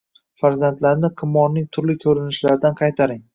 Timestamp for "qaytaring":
2.83-3.23